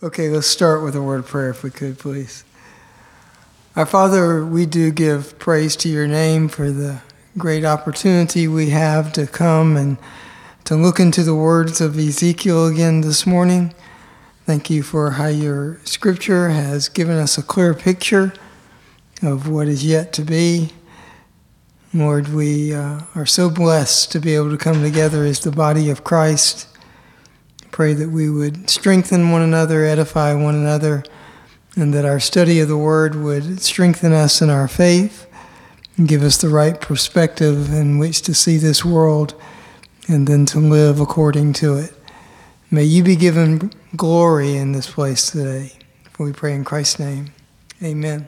[0.00, 2.44] Okay, let's start with a word of prayer if we could, please.
[3.74, 7.00] Our Father, we do give praise to your name for the
[7.36, 9.98] great opportunity we have to come and
[10.66, 13.74] to look into the words of Ezekiel again this morning.
[14.46, 18.32] Thank you for how your scripture has given us a clear picture
[19.20, 20.68] of what is yet to be.
[21.92, 25.90] Lord, we uh, are so blessed to be able to come together as the body
[25.90, 26.68] of Christ
[27.70, 31.04] Pray that we would strengthen one another, edify one another,
[31.76, 35.26] and that our study of the Word would strengthen us in our faith
[35.96, 39.34] and give us the right perspective in which to see this world
[40.08, 41.92] and then to live according to it.
[42.70, 45.72] May you be given glory in this place today.
[46.12, 47.32] For we pray in Christ's name.
[47.82, 48.26] Amen.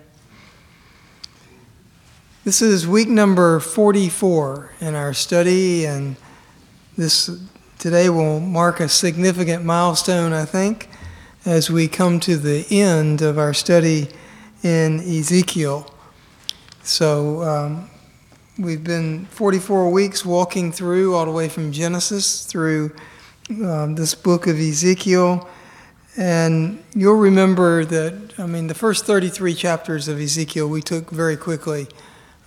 [2.45, 6.17] This is week number 44 in our study, and
[6.97, 7.29] this
[7.81, 10.91] Today will mark a significant milestone, I think,
[11.47, 14.09] as we come to the end of our study
[14.63, 15.91] in Ezekiel.
[16.83, 17.89] So, um,
[18.59, 22.95] we've been 44 weeks walking through, all the way from Genesis through
[23.49, 25.49] um, this book of Ezekiel.
[26.19, 31.39] And you'll remember that, I mean, the first 33 chapters of Ezekiel we took very
[31.39, 31.89] quickly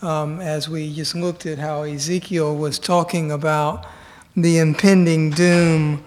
[0.04, 3.88] um, as we just looked at how Ezekiel was talking about
[4.36, 6.04] the impending doom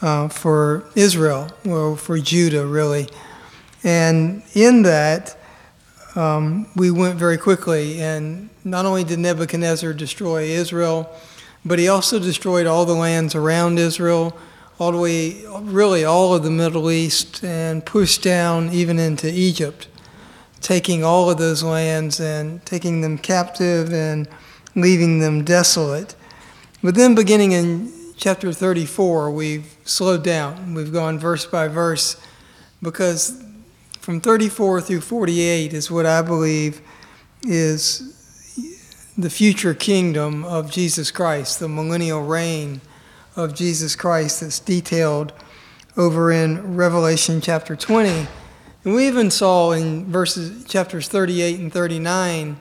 [0.00, 3.08] uh, for Israel, well, for Judah, really.
[3.84, 5.36] And in that,
[6.16, 11.14] um, we went very quickly, and not only did Nebuchadnezzar destroy Israel,
[11.64, 14.36] but he also destroyed all the lands around Israel,
[14.78, 19.88] all the way, really all of the Middle East, and pushed down even into Egypt,
[20.60, 24.28] taking all of those lands and taking them captive and
[24.74, 26.14] leaving them desolate.
[26.82, 30.74] But then, beginning in chapter 34, we've slowed down.
[30.74, 32.20] We've gone verse by verse
[32.80, 33.42] because
[33.98, 36.80] from 34 through 48 is what I believe
[37.42, 38.14] is
[39.18, 42.80] the future kingdom of Jesus Christ, the millennial reign
[43.34, 45.32] of Jesus Christ that's detailed
[45.96, 48.28] over in Revelation chapter 20.
[48.84, 52.60] And we even saw in verses chapters 38 and 39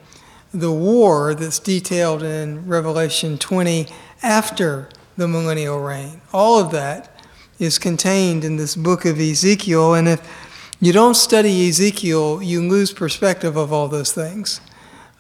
[0.57, 3.88] the war that's detailed in Revelation 20
[4.23, 6.19] after the millennial reign.
[6.34, 7.22] All of that
[7.59, 9.94] is contained in this book of Ezekiel.
[9.94, 10.47] And if
[10.79, 14.59] you don't study Ezekiel, you lose perspective of all those things.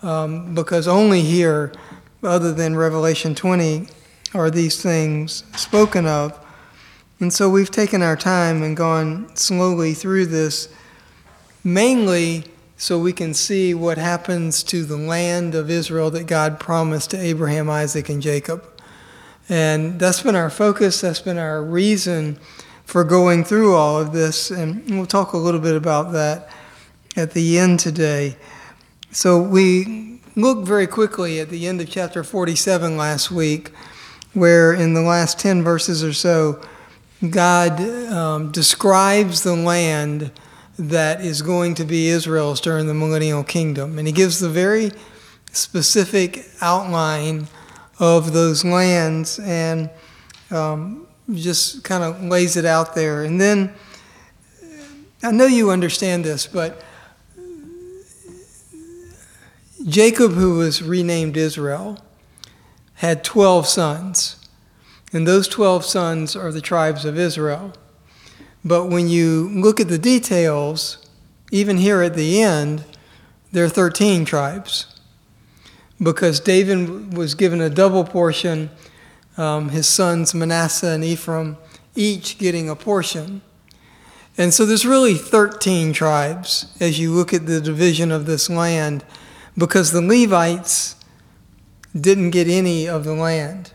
[0.01, 1.71] Um, because only here,
[2.23, 3.87] other than Revelation 20,
[4.33, 6.43] are these things spoken of.
[7.19, 10.69] And so we've taken our time and gone slowly through this,
[11.63, 12.45] mainly
[12.77, 17.17] so we can see what happens to the land of Israel that God promised to
[17.17, 18.63] Abraham, Isaac, and Jacob.
[19.49, 22.37] And that's been our focus, that's been our reason
[22.85, 24.51] for going through all of this.
[24.51, 26.49] And we'll talk a little bit about that
[27.15, 28.37] at the end today.
[29.11, 33.71] So we looked very quickly at the end of chapter 47 last week,
[34.33, 36.61] where in the last 10 verses or so,
[37.27, 40.31] God um, describes the land
[40.77, 43.97] that is going to be Israel's during the millennial kingdom.
[43.97, 44.91] And he gives the very
[45.51, 47.47] specific outline
[47.99, 49.89] of those lands and
[50.51, 53.23] um, just kind of lays it out there.
[53.23, 53.73] And then
[55.23, 56.83] I know you understand this, but
[59.87, 61.97] Jacob, who was renamed Israel,
[62.95, 64.35] had 12 sons.
[65.13, 67.73] And those 12 sons are the tribes of Israel.
[68.67, 70.97] But when you look at the details,
[71.51, 72.83] even here at the end,
[73.53, 74.93] there are 13 tribes
[76.03, 78.69] because David was given a double portion,
[79.37, 81.57] um, his sons Manasseh and Ephraim
[81.95, 83.41] each getting a portion.
[84.37, 89.05] And so there's really 13 tribes as you look at the division of this land
[89.57, 90.95] because the Levites
[91.99, 93.71] didn't get any of the land.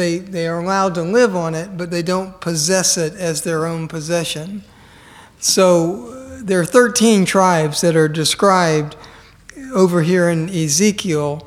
[0.00, 3.66] They, they are allowed to live on it, but they don't possess it as their
[3.66, 4.64] own possession.
[5.38, 8.96] So there are 13 tribes that are described
[9.74, 11.46] over here in Ezekiel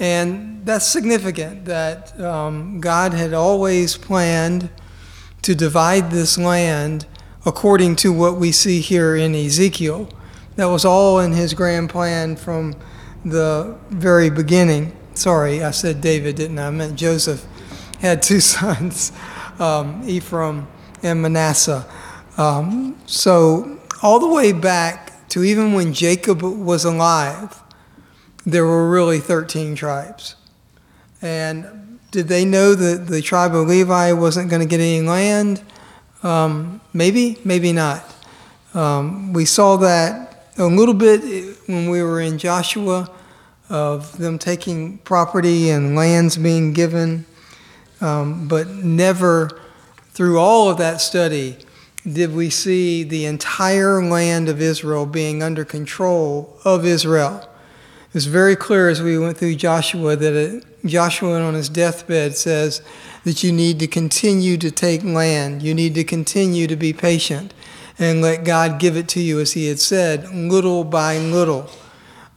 [0.00, 4.70] and that's significant that um, God had always planned
[5.42, 7.04] to divide this land
[7.44, 10.08] according to what we see here in Ezekiel.
[10.56, 12.76] That was all in his grand plan from
[13.26, 14.96] the very beginning.
[15.12, 16.68] Sorry, I said David, didn't I?
[16.68, 17.46] I meant Joseph
[18.00, 19.12] had two sons,
[19.58, 20.66] um, Ephraim
[21.02, 21.86] and Manasseh.
[22.36, 27.62] Um, so, all the way back to even when Jacob was alive,
[28.44, 30.36] there were really 13 tribes.
[31.22, 35.62] And did they know that the tribe of Levi wasn't going to get any land?
[36.22, 38.02] Um, maybe, maybe not.
[38.74, 41.20] Um, we saw that a little bit
[41.66, 43.10] when we were in Joshua
[43.68, 47.24] of them taking property and lands being given,
[48.00, 49.60] um, but never
[50.12, 51.56] through all of that study
[52.10, 57.48] did we see the entire land of Israel being under control of Israel.
[58.08, 62.36] It was very clear as we went through Joshua that it, Joshua on his deathbed
[62.36, 62.82] says
[63.24, 67.52] that you need to continue to take land, you need to continue to be patient
[67.98, 71.68] and let God give it to you as he had said, little by little.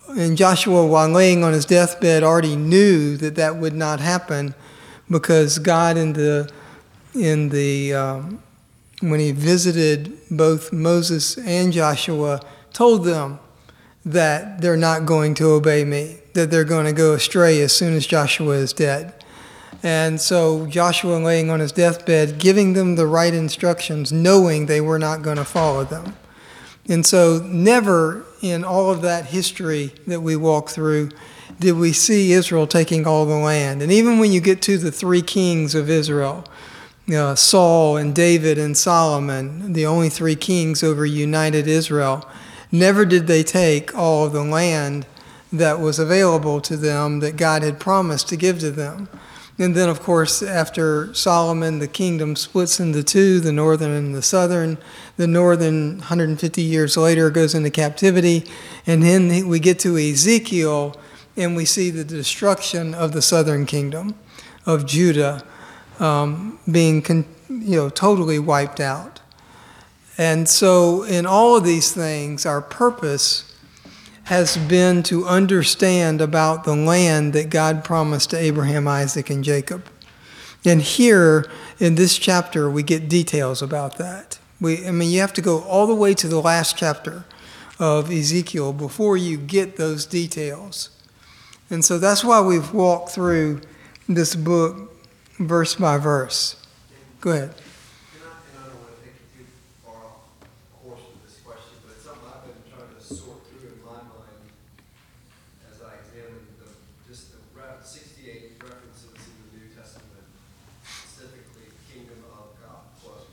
[0.09, 4.53] And Joshua, while laying on his deathbed, already knew that that would not happen
[5.13, 6.49] because God, in the,
[7.13, 8.43] in the um,
[8.99, 12.41] when he visited both Moses and Joshua,
[12.73, 13.39] told them
[14.03, 17.93] that they're not going to obey me, that they're going to go astray as soon
[17.93, 19.13] as Joshua is dead.
[19.83, 24.99] And so Joshua, laying on his deathbed, giving them the right instructions, knowing they were
[24.99, 26.15] not going to follow them.
[26.89, 31.11] And so, never in all of that history that we walk through
[31.63, 33.81] did we see Israel taking all the land.
[33.81, 36.43] And even when you get to the three kings of Israel,
[37.09, 42.29] uh, Saul and David and Solomon, the only three kings over united Israel,
[42.69, 45.05] never did they take all of the land
[45.53, 49.07] that was available to them that God had promised to give to them.
[49.57, 54.21] And then, of course, after Solomon, the kingdom splits into two the northern and the
[54.21, 54.79] southern.
[55.15, 58.45] The northern, 150 years later, goes into captivity.
[58.85, 60.99] And then we get to Ezekiel,
[61.35, 64.15] and we see the destruction of the southern kingdom
[64.65, 65.43] of Judah
[65.99, 69.19] um, being con- you know, totally wiped out.
[70.17, 73.51] And so, in all of these things, our purpose
[74.25, 79.85] has been to understand about the land that God promised to Abraham, Isaac, and Jacob.
[80.63, 81.45] And here
[81.79, 84.39] in this chapter, we get details about that.
[84.61, 87.25] We, I mean, you have to go all the way to the last chapter
[87.79, 90.89] of Ezekiel before you get those details.
[91.73, 93.61] And so that's why we've walked through
[94.07, 94.93] this book
[95.39, 96.63] verse by verse.
[97.19, 97.55] Go ahead.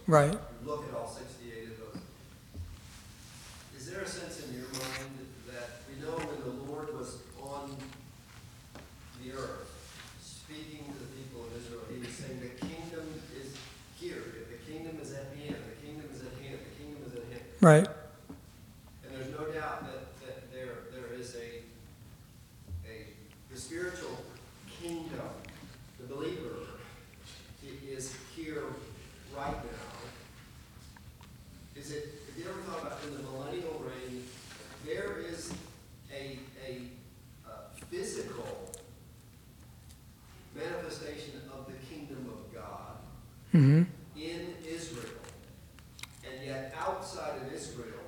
[0.06, 0.32] Right.
[0.64, 2.02] Look at all 68 of those.
[3.76, 7.76] Is there a sense in your mind that we know when the Lord was on
[9.22, 9.68] the earth,
[10.22, 13.04] speaking to the people of Israel, he was saying, The kingdom
[13.36, 13.52] is
[14.00, 14.48] here.
[14.48, 15.60] The kingdom is at hand.
[15.60, 16.56] The kingdom is at hand.
[16.56, 17.44] The kingdom is at hand.
[17.60, 17.86] Right.
[19.04, 21.62] And there's no doubt that, that there, there is a,
[22.88, 23.06] a
[23.52, 24.16] the spiritual
[24.80, 25.20] kingdom,
[25.98, 26.56] the believer,
[27.88, 28.64] is here
[29.36, 29.98] right now.
[31.76, 34.24] Is it, have you ever thought about in the millennial reign,
[34.86, 35.52] there is
[36.14, 36.82] a, a,
[37.46, 38.70] a physical
[40.54, 42.96] manifestation of the kingdom of God
[43.52, 43.82] Mm-hmm.
[44.16, 45.10] in Israel.
[46.22, 47.98] And yet outside of Israel,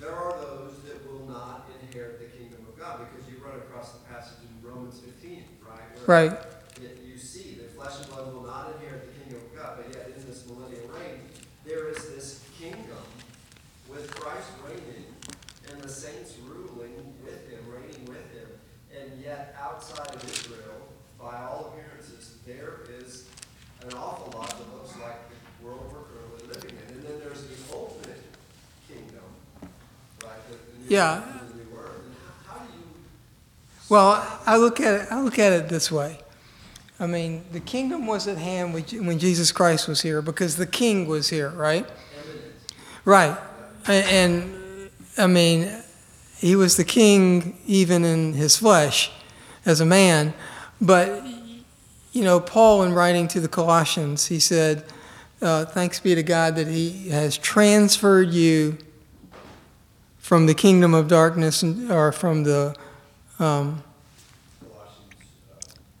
[0.00, 3.92] there are those that will not inherit the kingdom of God because you run across
[3.92, 5.44] the passage in Romans 15,
[6.06, 6.32] right?
[6.80, 9.94] Yet you see that flesh and blood will not inherit the kingdom of God, but
[9.94, 11.20] yet in this millennial reign,
[11.64, 13.04] there is this kingdom
[13.88, 15.04] with Christ reigning
[15.70, 16.94] and the saints ruling
[17.24, 18.48] with him, reigning with him.
[18.96, 20.88] And yet outside of Israel,
[21.20, 23.26] by all appearances, there is
[23.82, 25.18] an awful lot that looks like
[25.60, 26.94] the world we're currently living in.
[26.94, 28.22] And then there's the ultimate
[28.88, 29.24] kingdom,
[30.22, 30.38] right?
[30.50, 31.20] The, the new Yeah.
[31.20, 31.96] heaven and the new earth.
[32.04, 32.14] And
[32.46, 32.84] how, how do you
[33.88, 35.08] Well, I look at it.
[35.12, 36.20] I look at it this way.
[36.98, 41.06] I mean, the kingdom was at hand when Jesus Christ was here because the King
[41.06, 41.86] was here, right?
[43.04, 43.36] Right.
[43.88, 45.70] A- And, I mean,
[46.38, 49.10] he was the King even in his flesh
[49.66, 50.32] as a man.
[50.80, 51.22] But
[52.12, 54.84] you know, Paul, in writing to the Colossians, he said,
[55.42, 58.78] uh, "Thanks be to God that He has transferred you
[60.18, 62.74] from the kingdom of darkness, and- or from the
[63.38, 63.82] um,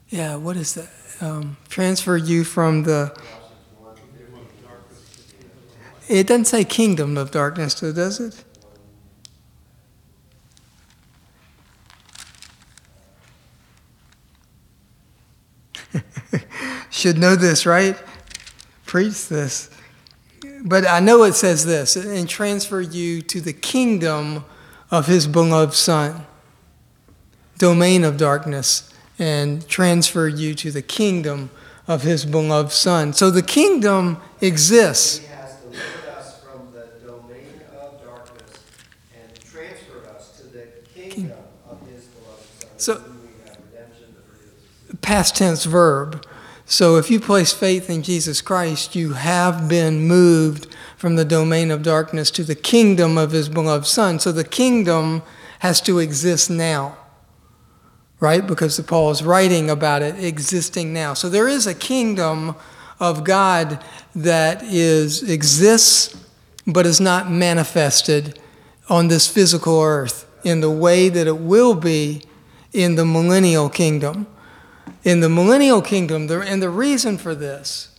[0.08, 0.88] yeah, what is that?
[1.20, 3.16] Um, transfer you from the.
[6.08, 8.44] It doesn't say kingdom of darkness, does it?
[16.90, 18.00] Should know this, right?
[18.84, 19.70] Preach this.
[20.62, 24.44] But I know it says this and transfer you to the kingdom
[24.90, 26.24] of his beloved Son
[27.58, 31.50] domain of darkness and transfer you to the kingdom
[31.88, 33.12] of his beloved Son.
[33.12, 35.18] So the kingdom exists.
[35.18, 38.60] He has delivered us from the domain of darkness
[39.14, 42.70] and transferred us to the kingdom of his beloved Son.
[42.76, 43.02] So,
[45.00, 46.26] past tense verb.
[46.68, 51.70] So if you place faith in Jesus Christ, you have been moved from the domain
[51.70, 54.18] of darkness to the kingdom of his beloved Son.
[54.18, 55.22] So the kingdom
[55.60, 56.96] has to exist now
[58.20, 58.46] right?
[58.46, 61.14] Because Paul is writing about it existing now.
[61.14, 62.54] So there is a kingdom
[62.98, 63.82] of God
[64.14, 66.16] that is exists
[66.66, 68.38] but is not manifested
[68.88, 72.22] on this physical earth in the way that it will be
[72.72, 74.26] in the millennial kingdom
[75.06, 77.96] in the millennial kingdom, and the reason for this,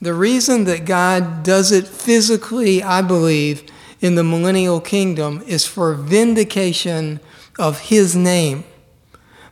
[0.00, 3.64] the reason that God does it physically, I believe,
[4.00, 7.18] in the millennial kingdom is for vindication
[7.58, 8.62] of his name.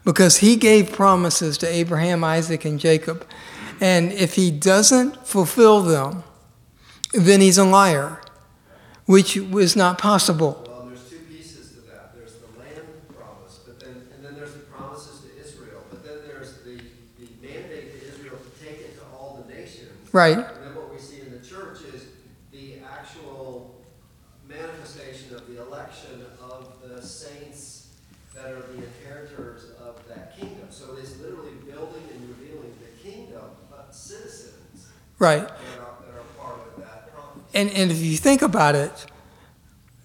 [0.05, 3.27] Because he gave promises to Abraham, Isaac, and Jacob.
[3.81, 6.25] And if he doesn't fulfill them,
[7.13, 8.21] then he's a liar,
[9.07, 10.63] which was not possible.
[10.67, 12.15] Well, there's two pieces to that.
[12.15, 15.83] There's the land promise, but then, and then there's the promises to Israel.
[15.91, 16.77] But then there's the,
[17.19, 19.91] the mandate to Israel to take it to all the nations.
[20.13, 20.39] Right?
[20.39, 22.07] And then what we see in the church is
[22.53, 23.81] the actual
[24.49, 27.89] manifestation of the election of the saints
[28.35, 30.67] that are the inheritors of that kingdom.
[30.71, 34.73] So it is literally building and revealing the kingdom, but citizens Right.
[34.73, 35.51] that are, that are part of that promise.
[37.55, 39.07] And, and if you think about it,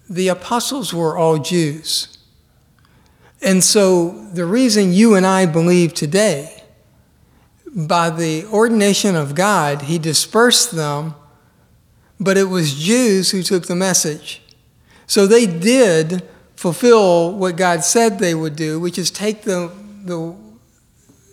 [0.08, 2.18] the apostles were all Jews.
[3.42, 6.62] And so the reason you and I believe today,
[7.66, 11.14] by the ordination of God, He dispersed them,
[12.18, 14.42] but it was Jews who took the message.
[15.06, 19.72] So they did fulfill what God said they would do, which is take the,
[20.04, 20.36] the,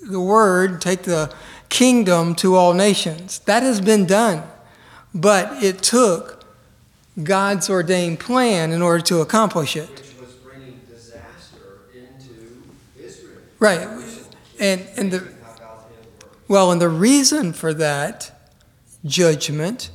[0.04, 1.34] the word, take the
[1.70, 3.40] kingdom to all nations.
[3.40, 4.44] That has been done.
[5.14, 6.44] But it took
[7.22, 9.90] God's ordained plan in order to accomplish it.
[9.90, 12.62] Which was bringing disaster into
[13.00, 13.42] Israel.
[13.60, 13.88] Right.
[14.60, 16.36] And, and the, How God's hand works.
[16.48, 18.32] well, and the reason for that
[19.06, 19.90] judgment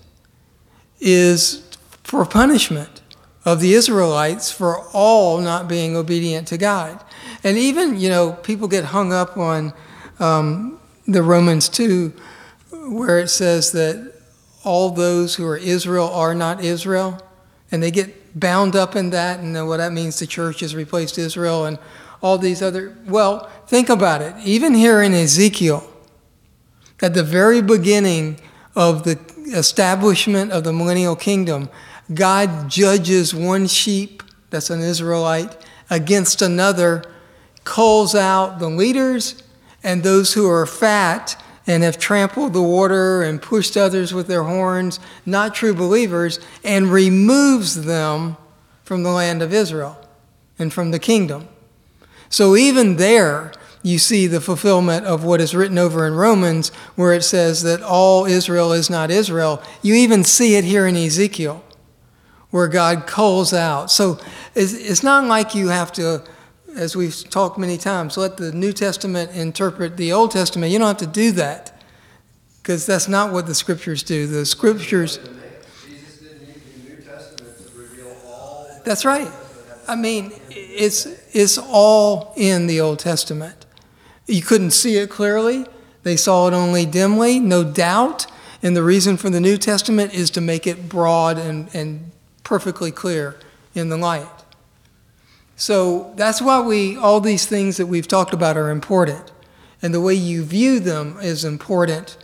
[1.00, 1.62] is
[2.02, 3.00] for punishment
[3.45, 7.02] of the Israelites for all not being obedient to God.
[7.43, 9.73] And even, you know, people get hung up on
[10.21, 12.12] um, the Romans 2,
[12.88, 14.12] where it says that
[14.64, 17.21] all those who are Israel are not Israel.
[17.71, 21.18] And they get bound up in that and what that means the church has replaced
[21.18, 21.78] Israel and
[22.23, 22.97] all these other.
[23.06, 24.35] Well, think about it.
[24.44, 25.88] Even here in Ezekiel,
[27.00, 28.38] at the very beginning
[28.76, 29.18] of the
[29.54, 31.68] establishment of the millennial kingdom,
[32.14, 35.56] God judges one sheep, that's an Israelite,
[35.90, 37.02] against another,
[37.64, 39.42] calls out the leaders
[39.83, 44.43] and those who are fat and have trampled the water and pushed others with their
[44.43, 48.37] horns, not true believers, and removes them
[48.85, 49.97] from the land of Israel
[50.59, 51.49] and from the kingdom.
[52.29, 57.12] So even there, you see the fulfillment of what is written over in Romans, where
[57.12, 59.62] it says that all Israel is not Israel.
[59.83, 61.62] You even see it here in Ezekiel,
[62.51, 63.91] where God calls out.
[63.91, 64.21] So
[64.55, 66.25] it's, not like you have to,
[66.76, 70.73] as we've talked many times, let the New Testament interpret the Old Testament.
[70.73, 71.81] You don't have to do that,
[72.62, 74.26] because that's not what the scriptures do.
[74.26, 75.19] The scriptures,
[78.85, 79.31] that's right.
[79.87, 83.67] I mean, it's, it's all in the Old Testament.
[84.26, 85.67] You couldn't see it clearly.
[86.02, 88.26] They saw it only dimly, no doubt.
[88.62, 92.12] And the reason for the New Testament is to make it broad and, and
[92.45, 93.37] perfectly clear
[93.75, 94.29] in the light.
[95.62, 99.31] So that's why we, all these things that we've talked about are important.
[99.81, 102.16] And the way you view them is important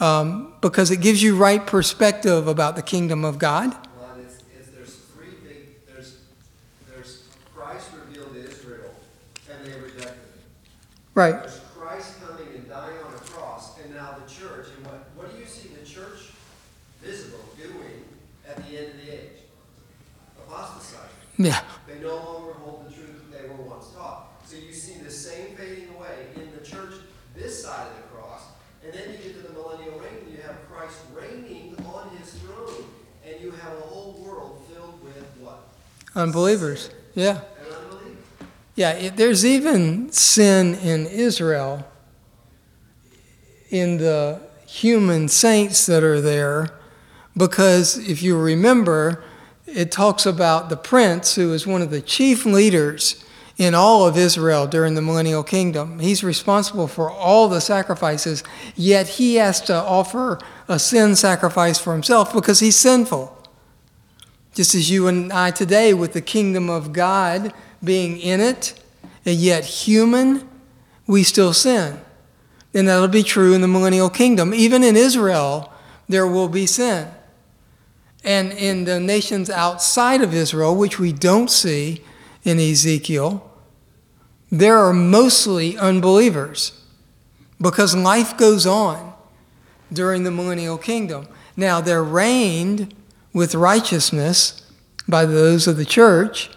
[0.00, 3.76] um, because it gives you right perspective about the kingdom of God.
[3.98, 6.20] Well, it's, it's, there's three big, there's,
[6.90, 8.94] there's Christ revealed to Israel,
[9.50, 10.40] and they rejected him.
[11.14, 11.38] Right.
[11.38, 15.30] There's Christ coming and dying on a cross, and now the church, and what, what
[15.30, 16.30] do you see the church
[17.02, 18.04] visible doing
[18.48, 19.38] at the end of the age?
[20.48, 21.19] Apostasizing.
[21.40, 21.62] Yeah.
[21.88, 24.28] They no longer hold the truth that they were once taught.
[24.44, 26.92] So you see the same fading away in the church
[27.34, 28.42] this side of the cross,
[28.84, 32.34] and then you get to the millennial reign, and you have Christ reigning on his
[32.34, 32.84] throne,
[33.26, 35.66] and you have a whole world filled with what?
[36.14, 36.90] Unbelievers.
[37.14, 37.40] Yeah.
[38.74, 41.86] Yeah, it, there's even sin in Israel
[43.70, 46.68] in the human saints that are there,
[47.34, 49.24] because if you remember,
[49.74, 53.24] it talks about the prince who is one of the chief leaders
[53.56, 55.98] in all of Israel during the millennial kingdom.
[55.98, 58.42] He's responsible for all the sacrifices,
[58.74, 63.36] yet he has to offer a sin sacrifice for himself because he's sinful.
[64.54, 67.52] Just as you and I today, with the kingdom of God
[67.84, 68.82] being in it,
[69.24, 70.48] and yet human,
[71.06, 72.00] we still sin.
[72.72, 74.54] And that'll be true in the millennial kingdom.
[74.54, 75.72] Even in Israel,
[76.08, 77.08] there will be sin.
[78.24, 82.02] And in the nations outside of Israel, which we don't see
[82.44, 83.50] in Ezekiel,
[84.50, 86.72] there are mostly unbelievers
[87.60, 89.14] because life goes on
[89.92, 91.28] during the millennial kingdom.
[91.56, 92.94] Now, they're reigned
[93.32, 94.70] with righteousness
[95.08, 96.50] by those of the church.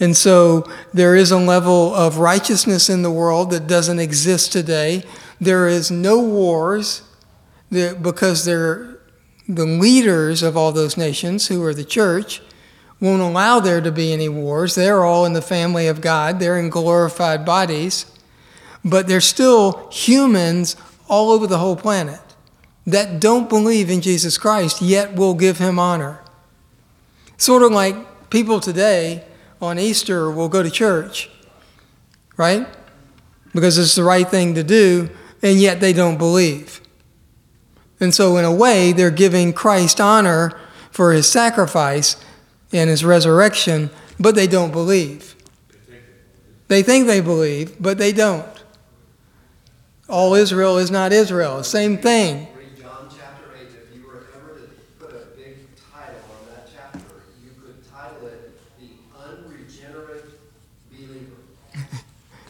[0.00, 5.04] And so there is a level of righteousness in the world that doesn't exist today.
[5.40, 7.02] There is no wars
[7.70, 8.93] because they're
[9.48, 12.40] the leaders of all those nations, who are the church,
[13.00, 14.74] won't allow there to be any wars.
[14.74, 18.06] They're all in the family of God, they're in glorified bodies,
[18.84, 20.76] but they're still humans
[21.08, 22.20] all over the whole planet
[22.86, 26.20] that don't believe in Jesus Christ, yet will give him honor.
[27.36, 29.24] Sort of like people today
[29.60, 31.30] on Easter will go to church,
[32.36, 32.66] right?
[33.54, 35.08] Because it's the right thing to do,
[35.42, 36.80] and yet they don't believe.
[38.00, 40.52] And so, in a way, they're giving Christ honor
[40.90, 42.16] for his sacrifice
[42.72, 45.36] and his resurrection, but they don't believe.
[46.68, 48.46] They think they believe, but they don't.
[50.08, 51.62] All Israel is not Israel.
[51.62, 52.48] Same thing.
[52.56, 53.68] Read John chapter 8.
[53.68, 54.66] If you were ever to
[54.98, 55.56] put a big
[55.92, 56.98] title on that chapter,
[57.44, 60.26] you could title it The Unregenerate
[60.90, 61.36] Believer.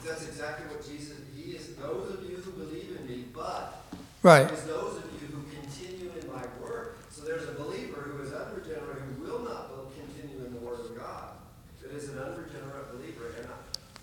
[0.05, 3.83] That's exactly what Jesus, He is those of you who believe in me, but
[4.23, 4.47] Right.
[4.47, 6.95] It is those of you who continue in my word.
[7.11, 10.97] So there's a believer who is unregenerate who will not continue in the word of
[10.97, 11.37] God.
[11.85, 13.47] It is an unregenerate believer, and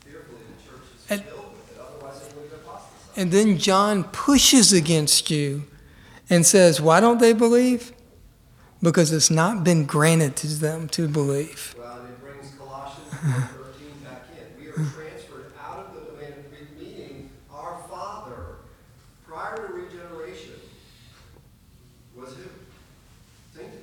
[0.05, 1.81] fearfully the church is And- filled with it.
[1.81, 3.00] Otherwise, they would have apostatized.
[3.15, 5.63] And then John pushes against you
[6.30, 7.91] and says, Why don't they believe?
[8.82, 11.75] Because it's not been granted to them to believe.
[11.77, 14.63] Well, it brings Colossians 1:13 back in.
[14.63, 18.56] We are transferred out of the domain of Greek, meaning our father,
[19.28, 20.54] prior to regeneration,
[22.15, 22.50] was who?
[23.56, 23.82] Satan.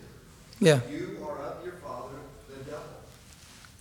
[0.59, 0.81] Yeah.
[0.91, 2.17] You are of your father,
[2.49, 2.81] the devil.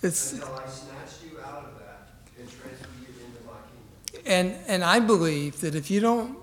[0.04, 4.17] It's, until I snatched you out of that and transferred you into my kingdom.
[4.28, 6.38] And, and I believe that if you don't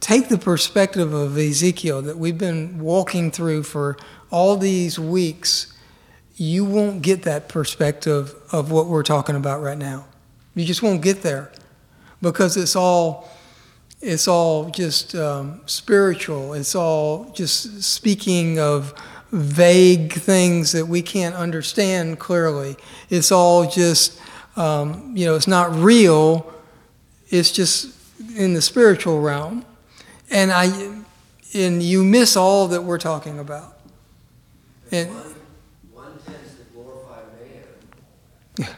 [0.00, 3.96] take the perspective of Ezekiel that we've been walking through for
[4.30, 5.72] all these weeks,
[6.36, 10.06] you won't get that perspective of what we're talking about right now.
[10.54, 11.50] You just won't get there
[12.22, 13.28] because it's all
[14.00, 16.54] it's all just um, spiritual.
[16.54, 18.94] It's all just speaking of
[19.32, 22.76] vague things that we can't understand clearly.
[23.10, 24.20] It's all just
[24.56, 26.52] um, you know it's not real.
[27.30, 27.94] It's just
[28.36, 29.64] in the spiritual realm,
[30.30, 30.66] and I
[31.54, 33.78] and you miss all that we're talking about.
[34.90, 35.34] And One,
[35.92, 38.68] one tends to glorify man.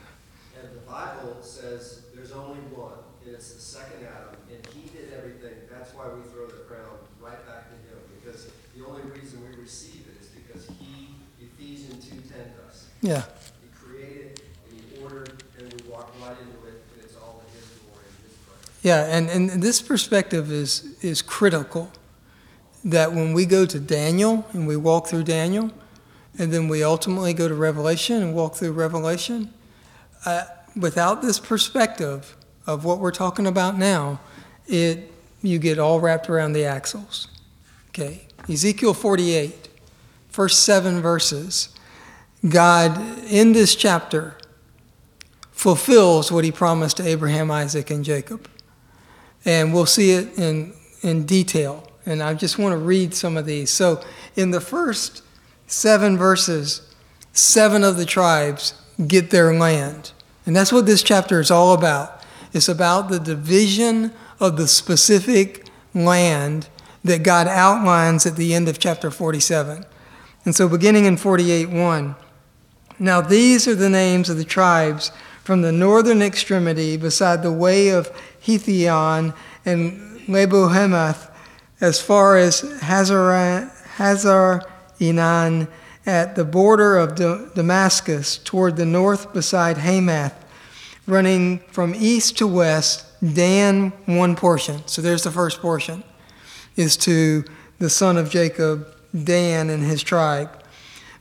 [0.58, 5.12] And the Bible says there's only one, and it's the second Adam, and he did
[5.16, 5.54] everything.
[5.70, 9.56] That's why we throw the crown right back to him, because the only reason we
[9.62, 12.88] receive it is because he, Ephesians two ten us.
[13.00, 13.22] yeah.
[13.62, 17.46] He created, and he ordered, and we walk right into it, and it's all to
[17.56, 18.69] his glory and his praise.
[18.82, 21.90] Yeah, and, and this perspective is, is critical.
[22.82, 25.70] That when we go to Daniel and we walk through Daniel,
[26.38, 29.52] and then we ultimately go to Revelation and walk through Revelation,
[30.24, 34.20] uh, without this perspective of what we're talking about now,
[34.66, 35.12] it
[35.42, 37.28] you get all wrapped around the axles.
[37.88, 39.68] Okay, Ezekiel 48,
[40.28, 41.70] first seven verses.
[42.46, 44.36] God, in this chapter,
[45.50, 48.48] fulfills what he promised to Abraham, Isaac, and Jacob
[49.44, 50.72] and we'll see it in,
[51.02, 51.86] in detail.
[52.06, 53.70] And I just want to read some of these.
[53.70, 54.02] So,
[54.36, 55.22] in the first
[55.66, 56.82] seven verses,
[57.32, 58.74] seven of the tribes
[59.06, 60.12] get their land.
[60.46, 62.22] And that's what this chapter is all about.
[62.52, 66.68] It's about the division of the specific land
[67.04, 69.84] that God outlines at the end of chapter 47.
[70.44, 72.16] And so, beginning in 48 1,
[72.98, 75.12] now these are the names of the tribes
[75.44, 78.10] from the northern extremity beside the way of
[78.44, 81.30] Hethlon and Lebo-hamath
[81.80, 83.70] as far as Hazar,
[85.00, 85.68] Enan
[86.06, 87.14] at the border of
[87.54, 90.34] Damascus toward the north beside Hamath,
[91.06, 94.82] running from east to west, Dan one portion.
[94.86, 96.04] So there's the first portion,
[96.76, 97.44] is to
[97.78, 100.50] the son of Jacob, Dan and his tribe.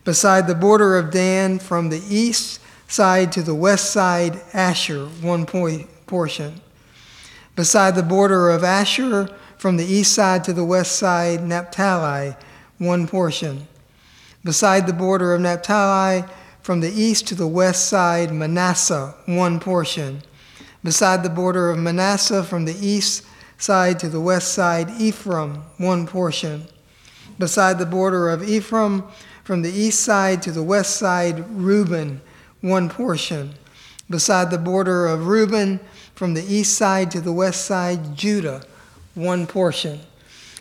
[0.04, 5.46] Beside the border of Dan from the east side to the west side, Asher, one
[5.46, 6.62] portion.
[7.60, 12.38] Beside the border of Asher from the east side to the west side, Naphtali,
[12.78, 13.68] one portion.
[14.46, 16.24] Beside the border of Naphtali
[16.62, 20.22] from the east to the west side, Manasseh, one portion.
[20.86, 23.26] Beside the border of Manasseh, from the east
[23.58, 26.66] side to the west side, Ephraim, one portion.
[27.40, 29.04] Beside the border of Ephraim,
[29.44, 32.22] from the east side to the west side, Reuben,
[32.62, 33.54] one portion.
[34.10, 35.82] Beside the border of Reuben,
[36.20, 38.62] from the east side to the west side, Judah,
[39.16, 40.02] one portion.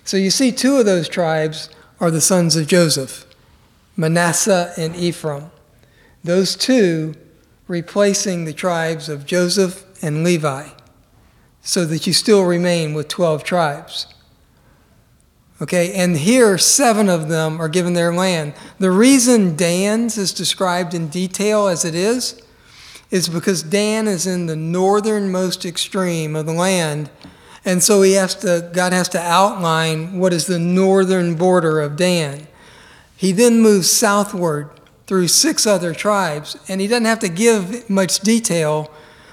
[0.04, 1.68] So you see, two of those tribes
[1.98, 3.26] are the sons of Joseph
[3.96, 5.50] Manasseh and Ephraim.
[6.22, 7.16] Those two
[7.66, 10.68] replacing the tribes of Joseph and Levi,
[11.60, 14.14] so that you still remain with 12 tribes.
[15.60, 18.54] Okay, and here seven of them are given their land.
[18.78, 22.40] The reason Dan's is described in detail as it is
[23.10, 27.10] is because Dan is in the northernmost extreme of the land.
[27.64, 31.96] And so he has to, God has to outline what is the northern border of
[31.96, 32.46] Dan.
[33.16, 34.70] He then moves southward
[35.06, 38.90] through six other tribes, and he doesn't have to give much detail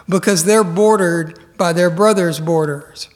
[0.07, 3.09] because they're bordered by their brothers' borders.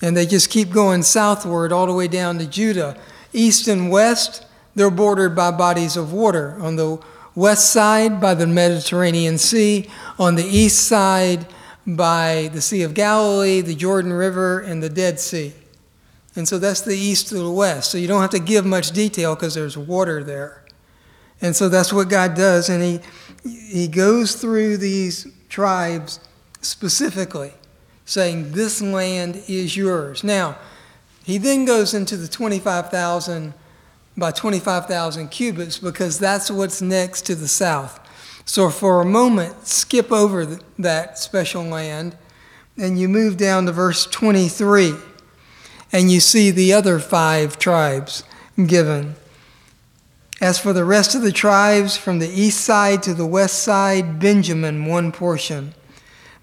[0.00, 2.98] And they just keep going southward all the way down to Judah.
[3.32, 6.56] East and west, they're bordered by bodies of water.
[6.60, 6.98] On the
[7.34, 9.88] west side, by the Mediterranean Sea.
[10.18, 11.46] On the east side,
[11.86, 15.52] by the Sea of Galilee, the Jordan River, and the Dead Sea.
[16.34, 17.90] And so that's the east to the west.
[17.90, 20.64] So you don't have to give much detail because there's water there.
[21.40, 22.68] And so that's what God does.
[22.68, 23.00] And He,
[23.44, 26.20] he goes through these tribes
[26.60, 27.52] specifically,
[28.04, 30.24] saying, This land is yours.
[30.24, 30.56] Now,
[31.24, 33.52] He then goes into the 25,000
[34.16, 37.98] by 25,000 cubits because that's what's next to the south.
[38.44, 42.16] So for a moment, skip over that special land
[42.76, 44.94] and you move down to verse 23
[45.92, 48.24] and you see the other five tribes
[48.66, 49.14] given.
[50.40, 54.18] As for the rest of the tribes, from the east side to the west side,
[54.18, 55.74] Benjamin, one portion.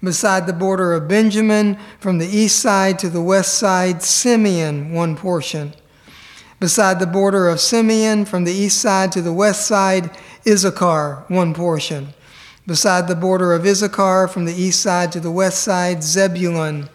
[0.02, 5.16] Beside the border of Benjamin, from the east side to the west side, Simeon, one
[5.16, 5.74] portion.
[6.60, 10.10] Beside the border of Simeon, from the east side to the west side,
[10.46, 12.08] Issachar, one portion.
[12.66, 16.90] Beside the border of Issachar, from the east side to the west side, Zebulun,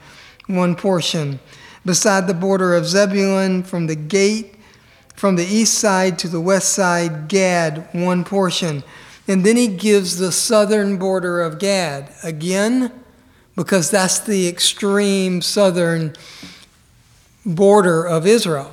[0.45, 1.39] one portion.
[1.83, 4.55] Beside the border of Zebulun, from the gate,
[5.15, 8.83] from the east side to the west side, Gad, one portion.
[9.27, 12.91] And then he gives the southern border of Gad again,
[13.55, 16.13] because that's the extreme southern
[17.43, 18.71] border of Israel.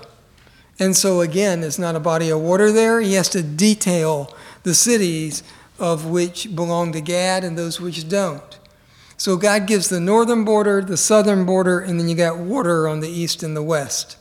[0.78, 3.00] And so, again, it's not a body of water there.
[3.00, 5.42] He has to detail the cities
[5.78, 8.58] of which belong to Gad and those which don't.
[9.16, 13.00] So, God gives the northern border, the southern border, and then you got water on
[13.00, 14.16] the east and the west.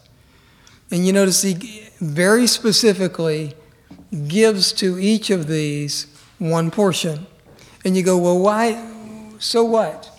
[0.92, 3.56] And you notice he very specifically
[4.28, 7.26] gives to each of these one portion.
[7.86, 8.92] And you go, well, why?
[9.40, 10.10] So what?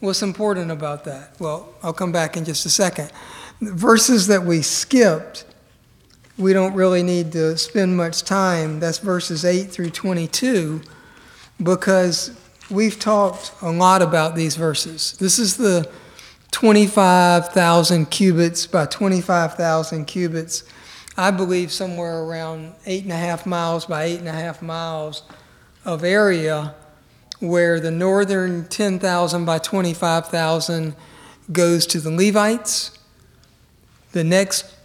[0.00, 1.38] What's important about that?
[1.38, 3.12] Well, I'll come back in just a second.
[3.60, 5.44] The verses that we skipped
[6.38, 8.80] we don't really need to spend much time.
[8.80, 10.82] That's verses 8 through 22,
[11.62, 12.38] because
[12.70, 15.16] we've talked a lot about these verses.
[15.18, 15.90] This is the
[16.50, 20.64] 25,000 cubits by 25,000 cubits.
[21.16, 25.22] I believe somewhere around eight and a half miles by eight and a half miles
[25.84, 26.74] of area
[27.40, 30.94] where the northern 10,000 by 25,000
[31.52, 32.98] goes to the Levites.
[34.12, 34.75] The next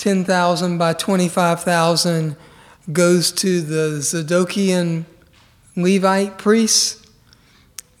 [0.00, 2.34] 10,000 by 25,000
[2.90, 5.04] goes to the Zadokian
[5.76, 7.06] Levite priests.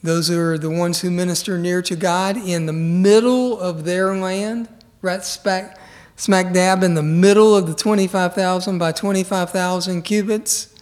[0.02, 4.66] Those are the ones who minister near to God in the middle of their land,
[5.02, 5.78] right smack,
[6.16, 10.74] smack dab in the middle of the 25,000 by 25,000 cubits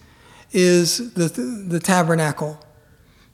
[0.53, 1.27] is the,
[1.67, 2.65] the tabernacle,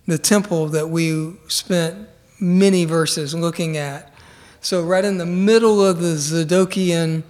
[0.08, 4.12] the temple that we spent many verses looking at.
[4.60, 7.22] So, right in the middle of the Zadokian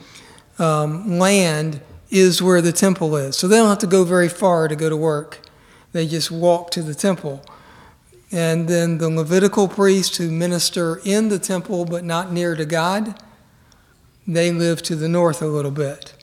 [0.60, 3.38] um, land is where the temple is.
[3.38, 5.40] So they don't have to go very far to go to work.
[5.92, 7.44] They just walk to the temple.
[8.32, 13.22] And then the Levitical priests who minister in the temple but not near to God,
[14.28, 16.14] they live to the north a little bit.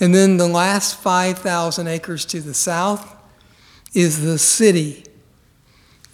[0.00, 3.14] And then the last 5,000 acres to the south
[3.94, 5.04] is the city.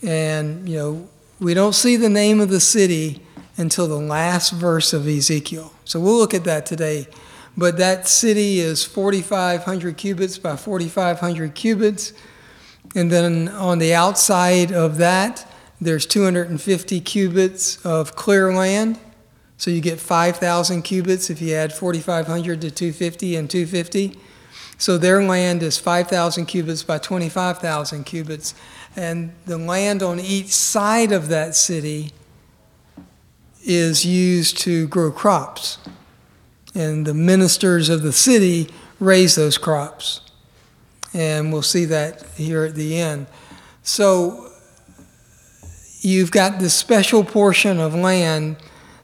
[0.02, 1.08] And, you know,
[1.40, 3.22] we don't see the name of the city
[3.60, 5.72] until the last verse of Ezekiel.
[5.84, 7.06] So we'll look at that today.
[7.56, 12.12] But that city is 4,500 cubits by 4,500 cubits.
[12.94, 15.46] And then on the outside of that,
[15.80, 18.98] there's 250 cubits of clear land.
[19.58, 24.18] So you get 5,000 cubits if you add 4,500 to 250 and 250.
[24.78, 28.54] So their land is 5,000 cubits by 25,000 cubits.
[28.96, 32.12] And the land on each side of that city
[33.62, 35.78] is used to grow crops.
[36.74, 40.20] And the ministers of the city raise those crops.
[41.12, 43.26] And we'll see that here at the end.
[43.82, 44.50] So
[46.00, 48.56] you've got this special portion of land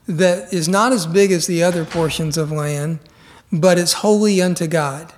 [0.07, 2.99] that is not as big as the other portions of land,
[3.51, 5.13] but it's holy unto God.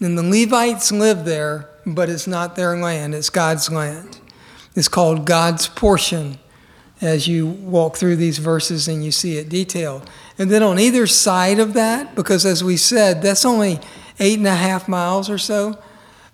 [0.00, 4.18] And the Levites live there, but it's not their land, it's God's land.
[4.74, 6.38] It's called God's portion
[7.00, 10.08] as you walk through these verses and you see it detailed.
[10.38, 13.80] And then on either side of that, because as we said, that's only
[14.18, 15.78] eight and a half miles or so,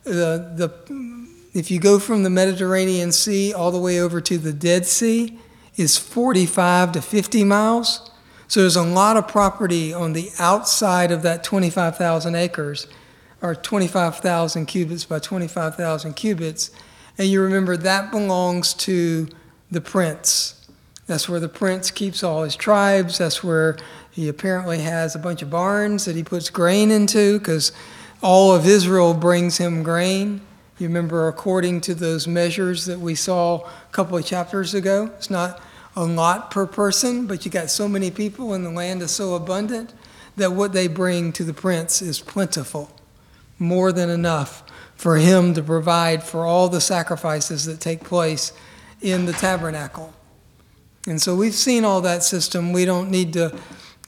[0.05, 4.53] the, the, if you go from the Mediterranean Sea all the way over to the
[4.53, 5.39] Dead Sea,
[5.77, 8.11] is 45 to 50 miles.
[8.49, 12.87] So there's a lot of property on the outside of that 25,000 acres,
[13.41, 16.71] or 25,000 cubits by 25,000 cubits.
[17.17, 19.29] And you remember that belongs to
[19.71, 20.69] the prince.
[21.07, 23.19] That's where the prince keeps all his tribes.
[23.19, 23.77] That's where
[24.11, 27.73] he apparently has a bunch of barns that he puts grain into because
[28.23, 30.41] all of Israel brings him grain.
[30.79, 35.31] You remember, according to those measures that we saw a couple of chapters ago, it's
[35.31, 35.61] not
[35.97, 39.35] a lot per person, but you got so many people and the land is so
[39.35, 39.93] abundant
[40.37, 42.91] that what they bring to the prince is plentiful,
[43.59, 44.63] more than enough
[44.95, 48.53] for him to provide for all the sacrifices that take place
[49.03, 50.13] in the tabernacle.
[51.07, 52.73] And so we've seen all that system.
[52.73, 53.57] We don't need to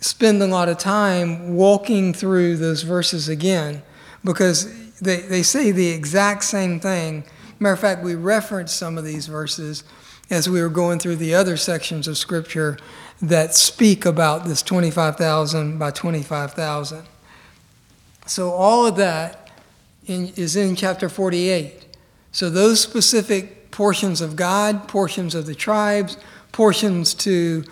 [0.01, 3.83] spend a lot of time walking through those verses again
[4.25, 7.25] because they, they say the exact same thing.
[7.59, 9.85] Matter of fact, we referenced some of these verses
[10.31, 12.79] as we were going through the other sections of Scripture
[13.21, 17.05] that speak about this 25,000 by 25,000.
[18.27, 19.51] So all of that
[20.07, 21.97] in, is in chapter 48.
[22.33, 26.17] So those specific portions of God, portions of the tribes,
[26.53, 27.65] portions to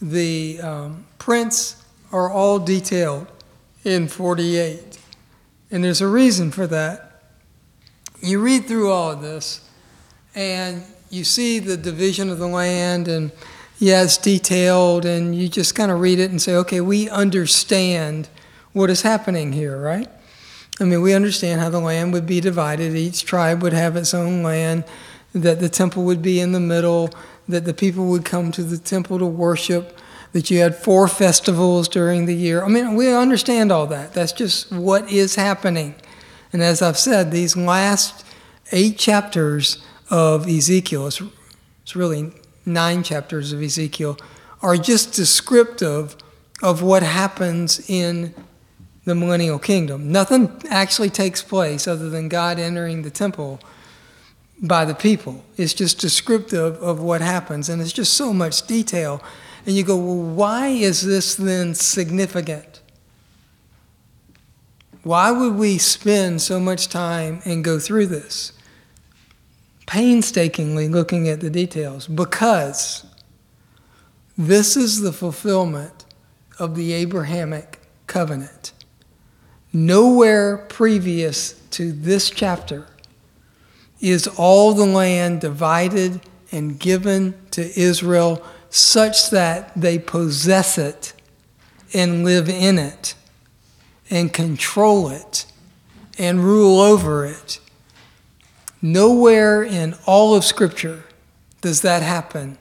[0.00, 3.26] the um, prince are all detailed
[3.84, 4.98] in 48.
[5.70, 7.22] And there's a reason for that.
[8.20, 9.68] You read through all of this,
[10.34, 13.30] and you see the division of the land, and
[13.78, 18.28] yeah, it's detailed, and you just kind of read it and say, okay, we understand
[18.72, 20.08] what is happening here, right?
[20.80, 22.94] I mean, we understand how the land would be divided.
[22.94, 24.84] Each tribe would have its own land,
[25.32, 27.10] that the temple would be in the middle,
[27.48, 29.98] that the people would come to the temple to worship,
[30.32, 32.64] that you had four festivals during the year.
[32.64, 34.12] I mean, we understand all that.
[34.12, 35.94] That's just what is happening.
[36.52, 38.24] And as I've said, these last
[38.72, 41.22] eight chapters of Ezekiel, it's,
[41.82, 42.32] it's really
[42.66, 44.18] nine chapters of Ezekiel,
[44.62, 46.16] are just descriptive
[46.62, 48.34] of what happens in
[49.04, 50.12] the millennial kingdom.
[50.12, 53.60] Nothing actually takes place other than God entering the temple
[54.60, 55.44] by the people.
[55.56, 59.22] It's just descriptive of what happens, and it's just so much detail.
[59.66, 62.80] And you go, well, why is this then significant?
[65.02, 68.52] Why would we spend so much time and go through this?
[69.86, 72.06] Painstakingly looking at the details.
[72.08, 73.06] Because
[74.36, 76.04] this is the fulfillment
[76.58, 78.72] of the Abrahamic covenant.
[79.72, 82.86] Nowhere previous to this chapter
[84.00, 86.20] is all the land divided
[86.52, 91.12] and given to Israel such that they possess it
[91.94, 93.14] and live in it
[94.10, 95.46] and control it
[96.18, 97.60] and rule over it.
[98.80, 101.04] Nowhere in all of Scripture
[101.60, 102.58] does that happen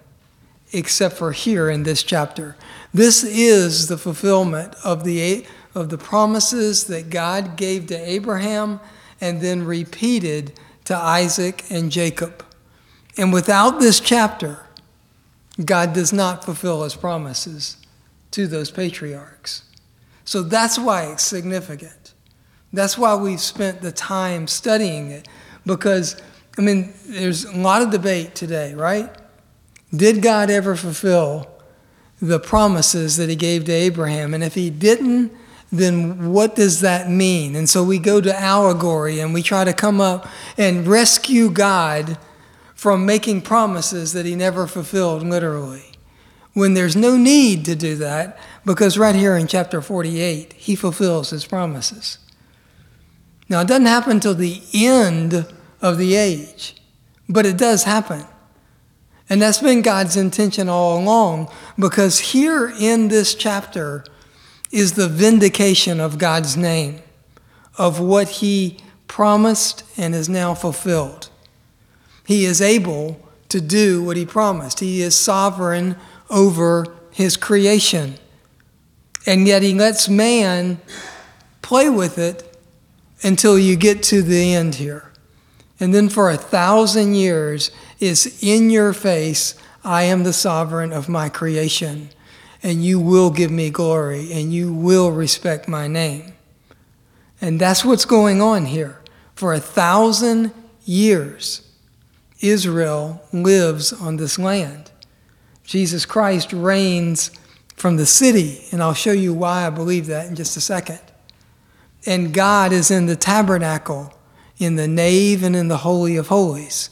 [0.74, 2.56] except for here in this chapter.
[2.94, 5.46] This is the fulfillment of the,
[5.76, 8.80] of the promises that God gave to Abraham
[9.22, 12.46] and then repeated to Isaac and Jacob.
[13.18, 14.66] And without this chapter,
[15.64, 17.76] God does not fulfill his promises
[18.32, 19.64] to those patriarchs.
[20.24, 22.14] So that's why it's significant.
[22.72, 25.28] That's why we've spent the time studying it.
[25.66, 26.22] Because,
[26.58, 29.10] I mean, there's a lot of debate today, right?
[29.94, 31.50] Did God ever fulfill
[32.22, 34.34] the promises that he gave to Abraham?
[34.34, 35.34] And if he didn't,
[35.72, 37.56] then what does that mean?
[37.56, 40.28] And so we go to allegory and we try to come up
[40.58, 42.18] and rescue God
[42.74, 45.84] from making promises that he never fulfilled literally.
[46.54, 51.30] When there's no need to do that, because right here in chapter 48, he fulfills
[51.30, 52.18] his promises.
[53.50, 55.46] Now, it doesn't happen until the end
[55.82, 56.76] of the age,
[57.30, 58.26] but it does happen.
[59.30, 64.04] And that's been God's intention all along, because here in this chapter,
[64.72, 67.02] is the vindication of God's name,
[67.78, 71.30] of what he promised and is now fulfilled.
[72.26, 74.80] He is able to do what he promised.
[74.82, 75.96] He is sovereign
[76.30, 78.16] over his creation.
[79.26, 80.80] And yet he lets man
[81.62, 82.58] play with it
[83.24, 85.12] until you get to the end here.
[85.80, 91.10] And then for a thousand years it's in your face, I am the sovereign of
[91.10, 92.10] my creation,
[92.64, 96.34] and you will give me glory, and you will respect my name.
[97.40, 99.00] And that's what's going on here.
[99.36, 100.52] For a thousand
[100.86, 101.62] years,
[102.40, 104.92] Israel lives on this land.
[105.64, 107.32] Jesus Christ reigns
[107.76, 111.00] from the city, and I'll show you why I believe that in just a second.
[112.06, 114.14] And God is in the tabernacle,
[114.58, 116.90] in the nave, and in the Holy of Holies.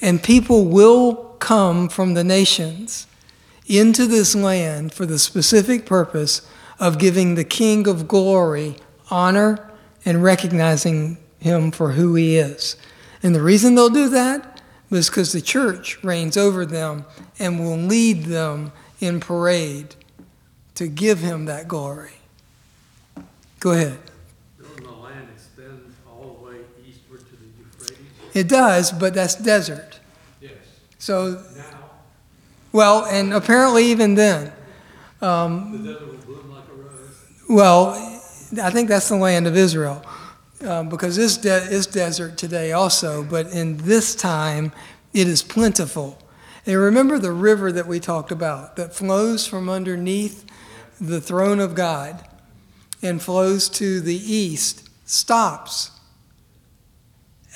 [0.00, 3.06] And people will come from the nations
[3.78, 6.42] into this land for the specific purpose
[6.78, 8.76] of giving the King of glory
[9.10, 9.70] honor
[10.04, 12.76] and recognizing him for who he is.
[13.22, 17.04] And the reason they'll do that is because the church reigns over them
[17.38, 19.94] and will lead them in parade
[20.74, 22.12] to give him that glory.
[23.60, 23.98] Go ahead.
[24.60, 26.56] Doesn't the land extend all the way
[26.86, 28.06] eastward to the Euphrates?
[28.34, 30.00] It does, but that's desert.
[30.40, 30.52] Yes.
[30.98, 31.71] So, Now,
[32.72, 34.52] well, and apparently even then,
[35.20, 35.96] um,
[37.48, 37.90] well,
[38.60, 40.04] I think that's the land of Israel.
[40.64, 44.70] Um, because de- is desert today also, but in this time
[45.12, 46.18] it is plentiful.
[46.64, 50.46] And remember the river that we talked about that flows from underneath
[51.00, 52.24] the throne of God
[53.02, 55.90] and flows to the east, stops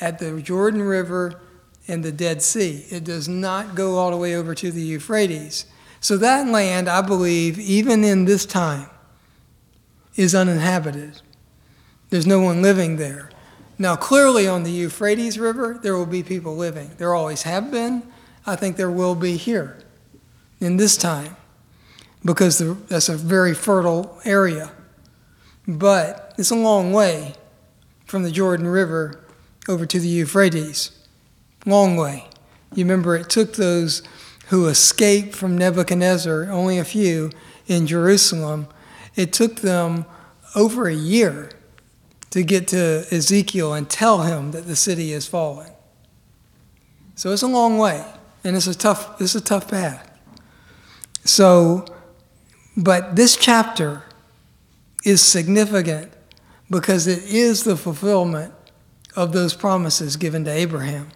[0.01, 1.41] at the Jordan River
[1.89, 2.87] and the Dead Sea.
[2.91, 5.67] It does not go all the way over to the Euphrates.
[6.01, 8.89] So that land, I believe, even in this time,
[10.17, 11.21] is uninhabited.
[12.11, 13.31] There's no one living there.
[13.79, 16.93] Now, clearly on the Euphrates River, there will be people living.
[16.97, 18.03] There always have been.
[18.47, 19.79] I think there will be here
[20.61, 21.37] in this time
[22.25, 24.71] because that's a very fertile area.
[25.69, 27.35] But it's a long way
[28.07, 29.25] from the Jordan River
[29.69, 30.96] over to the Euphrates.
[31.67, 32.25] Long way.
[32.75, 34.03] You remember it took those
[34.49, 37.31] who escaped from Nebuchadnezzar, only a few,
[37.67, 38.69] in Jerusalem,
[39.17, 40.07] it took them
[40.55, 41.51] over a year
[42.31, 45.73] to get to Ezekiel and tell him that the city is falling.
[47.15, 48.05] So it's a long way,
[48.45, 50.11] and it's a tough, it's a tough path.
[51.25, 51.87] So,
[52.77, 54.05] but this chapter
[55.05, 56.13] is significant
[56.71, 58.53] because it is the fulfillment
[59.17, 61.09] of those promises given to Abraham.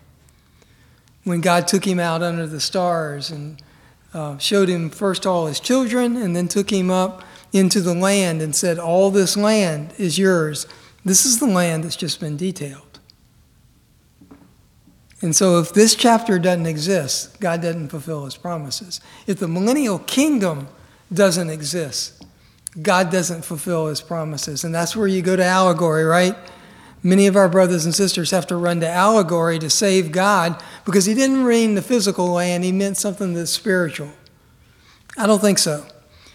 [1.25, 3.63] When God took him out under the stars and
[4.13, 8.43] uh, showed him first all his children and then took him up into the land
[8.43, 10.67] and said, All this land is yours.
[11.05, 12.91] This is the land that's just been detailed.
[15.23, 19.01] And so, if this chapter doesn't exist, God doesn't fulfill his promises.
[19.27, 20.69] If the millennial kingdom
[21.13, 22.25] doesn't exist,
[22.81, 24.65] God doesn't fulfill his promises.
[24.65, 26.37] And that's where you go to allegory, right?
[27.03, 31.07] Many of our brothers and sisters have to run to allegory to save God because
[31.07, 34.11] he didn't mean the physical land, he meant something that's spiritual.
[35.17, 35.87] I don't think so.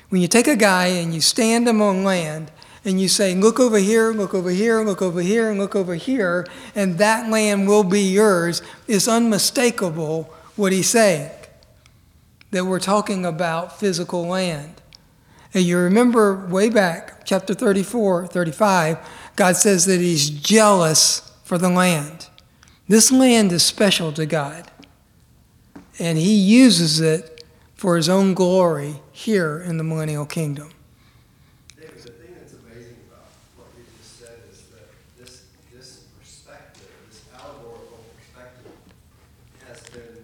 [0.10, 2.52] When you take a guy and you stand him on land
[2.84, 5.96] and you say, Look over here, look over here, look over here, and look over
[5.96, 10.24] here, and that land will be yours, it's unmistakable
[10.56, 11.32] what he's saying.
[12.52, 14.82] That we're talking about physical land.
[15.54, 18.98] And you remember way back, chapter 34, 35,
[19.36, 22.28] God says that He's jealous for the land.
[22.88, 24.70] This land is special to God,
[26.00, 27.44] and He uses it
[27.76, 30.70] for His own glory here in the millennial kingdom.
[31.76, 33.26] David, the thing that's amazing about
[33.58, 34.88] what you just said is that
[35.20, 35.44] this,
[35.74, 38.72] this perspective, this allegorical perspective,
[39.68, 40.24] has been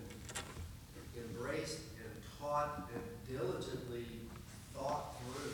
[1.17, 4.05] embraced and taught and diligently
[4.73, 5.51] thought through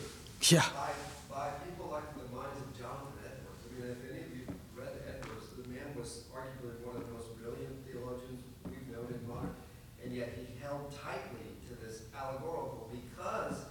[0.56, 0.66] Yeah.
[0.76, 0.92] by,
[1.34, 3.64] by people like the minds of Jonathan Edwards.
[3.64, 4.46] I mean, if any of you
[4.76, 9.22] read Edwards, the man was arguably one of the most brilliant theologians we've known in
[9.28, 9.56] modern,
[10.04, 13.66] and yet he held tightly to this allegorical because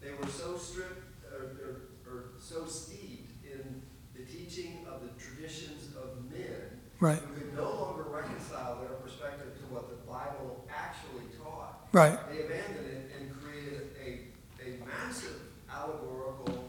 [0.00, 1.70] they were so stripped or, or,
[2.08, 3.82] or so steeped in
[4.16, 9.58] the teaching of the traditions of men Right, who could no longer reconcile their perspective
[9.58, 11.86] to what the Bible actually taught.
[11.92, 12.18] right.
[12.30, 15.36] They abandoned it and created a, a massive
[15.70, 16.64] allegorical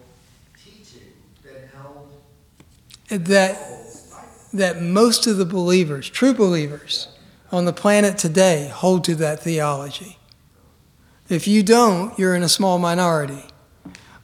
[0.61, 1.13] teaching
[1.45, 2.11] that held
[3.07, 3.55] That,
[4.51, 7.07] that most of the believers, true believers,
[7.49, 10.17] on the planet today hold to that theology.
[11.29, 13.45] If you don't, you're in a small minority.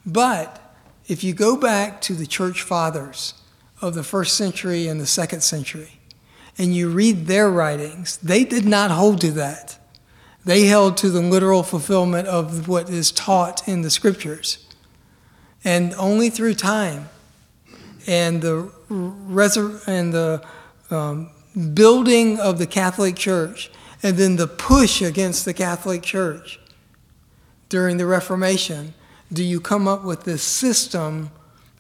[0.05, 0.75] But
[1.07, 3.33] if you go back to the church fathers
[3.81, 5.99] of the first century and the second century,
[6.61, 9.79] and you read their writings, they did not hold to that.
[10.45, 14.63] They held to the literal fulfillment of what is taught in the scriptures.
[15.63, 17.09] And only through time
[18.05, 20.43] and the resur- and the
[20.91, 21.31] um,
[21.73, 23.71] building of the Catholic Church,
[24.03, 26.59] and then the push against the Catholic Church
[27.69, 28.93] during the Reformation,
[29.33, 31.31] do you come up with this system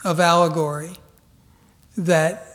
[0.03, 0.93] of allegory
[1.95, 2.50] that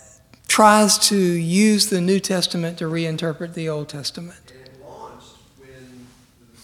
[0.48, 4.52] tries to use the New Testament to reinterpret the Old Testament.
[4.52, 6.06] And it launched when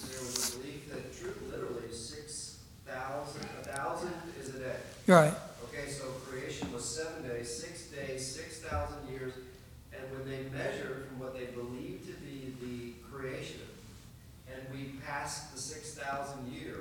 [0.09, 4.77] there was a belief that literally six thousand, thousand is a day.
[5.07, 5.35] Right.
[5.65, 9.35] Okay, so creation was seven days, six days, six thousand years,
[9.93, 13.61] and when they measured from what they believed to be the creation,
[14.49, 16.77] and we passed the six thousand year,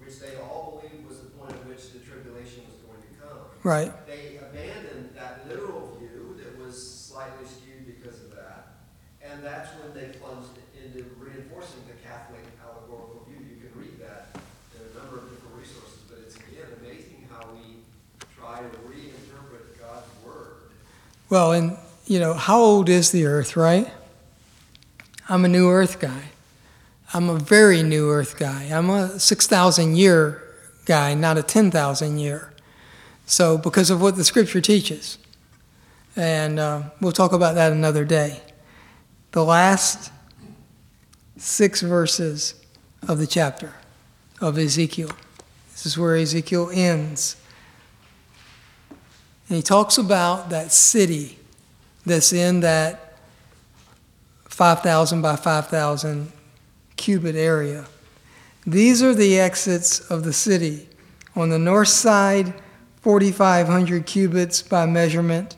[0.00, 3.38] which they all believed was the point at which the tribulation was going to come.
[3.62, 3.92] Right.
[4.06, 8.78] They abandoned that literal view that was slightly skewed because of that,
[9.22, 13.38] and that's when they plunged into reinforcing the Catholic allegorical view.
[13.44, 14.38] You can read that
[14.74, 17.82] in a number of different resources, but it's again amazing how we
[18.38, 20.70] try to reinterpret God's word.
[21.30, 21.76] Well, and,
[22.06, 23.88] you know, how old is the earth, right?
[25.28, 26.30] I'm a new earth guy.
[27.12, 28.64] I'm a very new earth guy.
[28.64, 30.42] I'm a 6,000 year
[30.86, 32.52] guy, not a 10,000 year.
[33.26, 35.18] So, because of what the scripture teaches.
[36.16, 38.40] And uh, we'll talk about that another day.
[39.32, 40.10] The last
[41.36, 42.54] six verses
[43.06, 43.74] of the chapter
[44.40, 45.10] of Ezekiel.
[45.72, 47.36] This is where Ezekiel ends.
[49.48, 51.38] And he talks about that city
[52.04, 53.16] that's in that
[54.44, 56.32] 5,000 by 5,000
[56.96, 57.86] cubit area.
[58.66, 60.88] These are the exits of the city.
[61.34, 62.52] On the north side,
[63.02, 65.56] 4,500 cubits by measurement.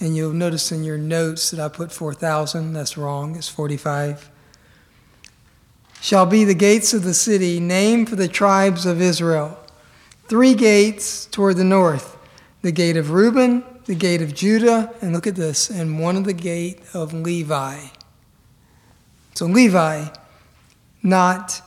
[0.00, 2.72] And you'll notice in your notes that I put 4,000.
[2.72, 3.36] That's wrong.
[3.36, 4.30] It's 45.
[6.00, 9.58] Shall be the gates of the city, named for the tribes of Israel.
[10.26, 12.16] Three gates toward the north
[12.62, 16.24] the gate of Reuben, the gate of Judah, and look at this, and one of
[16.24, 17.78] the gate of Levi.
[19.34, 20.06] So Levi,
[21.02, 21.62] not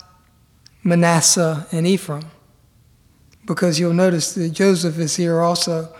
[0.84, 2.26] Manasseh and Ephraim,
[3.46, 5.94] because you'll notice that Joseph is here also.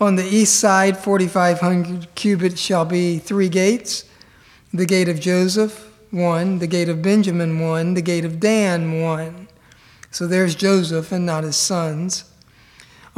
[0.00, 4.04] On the east side, 4,500 cubits shall be three gates
[4.72, 9.48] the gate of Joseph, one, the gate of Benjamin, one, the gate of Dan, one.
[10.10, 12.24] So there's Joseph and not his sons.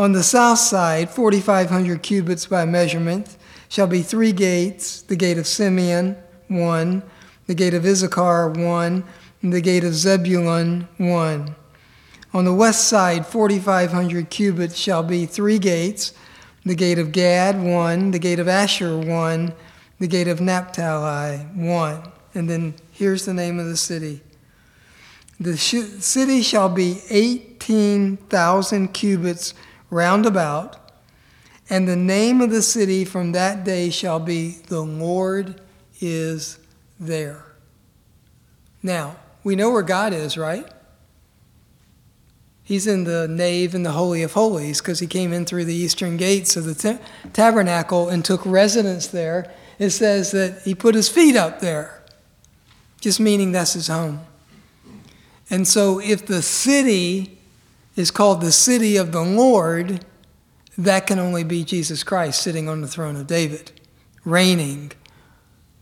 [0.01, 3.37] On the south side, 4,500 cubits by measurement,
[3.69, 6.17] shall be three gates the gate of Simeon,
[6.49, 7.03] one,
[7.47, 9.05] the gate of Issachar, one,
[9.43, 11.55] and the gate of Zebulun, one.
[12.33, 16.15] On the west side, 4,500 cubits shall be three gates
[16.65, 19.53] the gate of Gad, one, the gate of Asher, one,
[19.99, 22.11] the gate of Naphtali, one.
[22.35, 24.23] And then here's the name of the city.
[25.39, 29.53] The sh- city shall be 18,000 cubits
[29.91, 30.77] round about,
[31.69, 35.61] and the name of the city from that day shall be The Lord
[36.01, 36.59] is
[36.99, 37.45] there.
[38.83, 40.67] Now, we know where God is, right?
[42.63, 45.75] He's in the nave in the Holy of Holies because he came in through the
[45.75, 49.53] eastern gates of the ta- tabernacle and took residence there.
[49.81, 52.01] It says that he put his feet up there,
[53.01, 54.21] just meaning that's his home.
[55.51, 57.40] And so, if the city
[57.97, 60.05] is called the city of the Lord,
[60.79, 63.73] that can only be Jesus Christ sitting on the throne of David,
[64.25, 64.93] reigning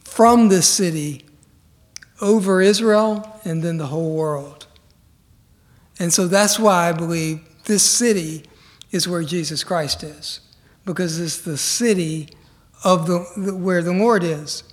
[0.00, 1.24] from this city
[2.20, 4.66] over Israel and then the whole world.
[5.98, 8.44] And so that's why I believe this city
[8.90, 10.40] is where Jesus Christ is,
[10.84, 12.30] because it's the city
[12.84, 13.18] of the,
[13.54, 14.64] where the Lord is.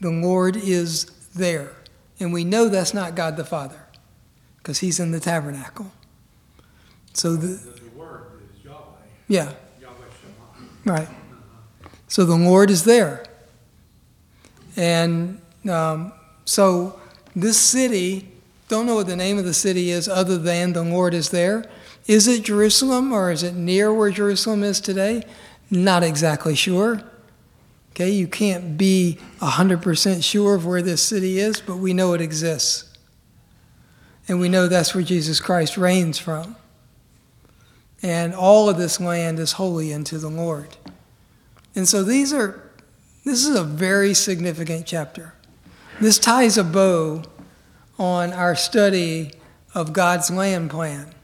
[0.00, 1.04] The Lord is
[1.34, 1.76] there.
[2.18, 3.86] And we know that's not God the Father,
[4.58, 5.92] because he's in the tabernacle.
[7.16, 8.76] So the, The, word is Yahweh,
[9.26, 9.94] yeah, Yahweh
[10.84, 10.98] Shammah.
[10.98, 11.08] right.
[12.08, 13.24] So the Lord is there.
[14.76, 16.12] And um,
[16.44, 17.00] so
[17.34, 18.28] this city,
[18.68, 21.64] don't know what the name of the city is other than the Lord is there.
[22.06, 25.22] Is it Jerusalem or is it near where Jerusalem is today?
[25.70, 27.02] Not exactly sure.
[27.92, 32.20] Okay, you can't be 100% sure of where this city is, but we know it
[32.20, 32.92] exists.
[34.28, 36.56] And we know that's where Jesus Christ reigns from.
[38.06, 40.76] And all of this land is holy unto the Lord.
[41.74, 42.70] And so these are,
[43.24, 45.34] this is a very significant chapter.
[46.00, 47.24] This ties a bow
[47.98, 49.32] on our study
[49.74, 51.16] of God's land plan.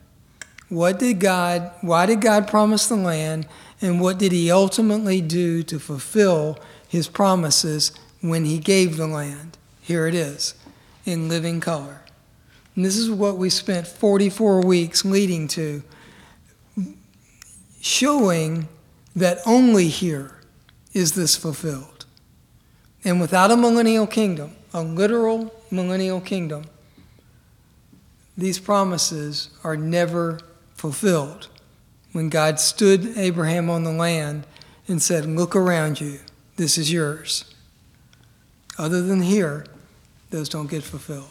[0.71, 3.47] What did God, why did God promise the land,
[3.81, 6.59] And what did he ultimately do to fulfill
[6.89, 9.57] his promises when he gave the land?
[9.81, 10.55] Here it is,
[11.05, 12.03] in living color.
[12.75, 15.85] And this is what we spent 44 weeks leading to,
[17.83, 18.69] showing
[19.15, 20.31] that only here
[20.95, 22.07] is this fulfilled.
[23.05, 26.65] And without a millennial kingdom, a literal millennial kingdom,
[28.39, 30.39] these promises are never
[30.75, 31.49] fulfilled.
[32.13, 34.47] When God stood Abraham on the land
[34.87, 36.21] and said, Look around you,
[36.57, 37.53] this is yours.
[38.79, 39.67] Other than here,
[40.31, 41.29] those don't get fulfilled.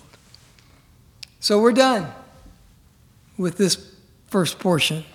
[1.39, 2.11] So we're done
[3.37, 3.95] with this
[4.27, 5.05] first portion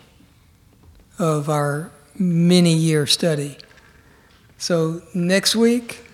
[1.19, 3.59] of our many year study.
[4.59, 6.09] So next week,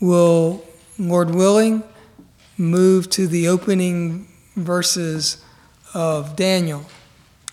[0.00, 0.64] we'll,
[0.98, 1.82] Lord willing,
[2.56, 5.44] move to the opening verses
[5.94, 6.86] of Daniel.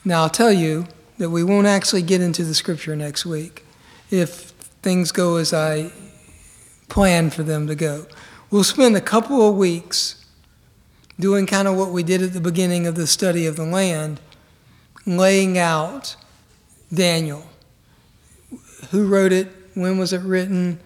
[0.06, 0.88] Now, I'll tell you
[1.18, 3.66] that we won't actually get into the scripture next week
[4.10, 5.92] if things go as I
[6.88, 8.06] plan for them to go.
[8.50, 10.26] We'll spend a couple of weeks
[11.20, 14.22] doing kind of what we did at the beginning of the study of the land,
[15.06, 16.16] laying out
[16.94, 17.46] Daniel.
[18.92, 19.48] Who wrote it?
[19.76, 20.80] When was it written?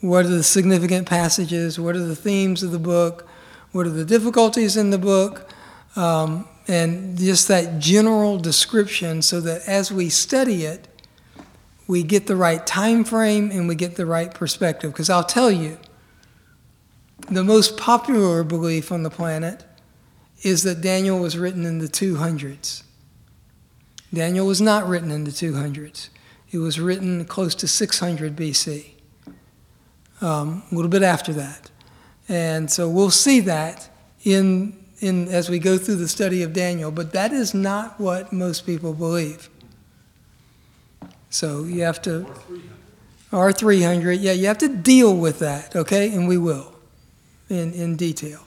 [0.00, 1.80] What are the significant passages?
[1.80, 3.26] What are the themes of the book?
[3.72, 5.50] What are the difficulties in the book?
[5.96, 10.88] Um, and just that general description so that as we study it,
[11.86, 14.92] we get the right time frame and we get the right perspective.
[14.92, 15.78] Because I'll tell you,
[17.30, 19.64] the most popular belief on the planet
[20.42, 22.82] is that Daniel was written in the 200s.
[24.16, 26.08] Daniel was not written in the 200s.
[26.50, 28.92] It was written close to 600 BC,
[30.22, 31.70] um, a little bit after that.
[32.26, 33.90] And so we'll see that
[34.24, 38.32] in, in, as we go through the study of Daniel, but that is not what
[38.32, 39.50] most people believe.
[41.28, 42.26] So you have to,
[43.30, 44.16] Or three hundred.
[44.16, 46.10] R300, yeah, you have to deal with that, okay?
[46.14, 46.74] And we will,
[47.50, 48.40] in, in detail.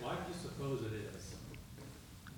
[0.00, 1.34] Why do you suppose it is?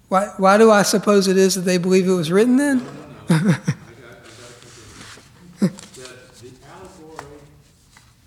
[0.08, 2.78] Why, why do I suppose it is that they believe it was written then?
[2.78, 3.38] No, no, no.
[3.38, 3.58] I got, I
[4.00, 6.04] got to continue.
[6.04, 6.50] That the